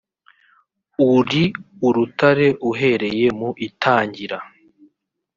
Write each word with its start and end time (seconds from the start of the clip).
uri 1.15 1.43
urutare 1.87 2.47
uhereye 2.69 3.27
mu 3.39 3.49
itangira 3.67 4.37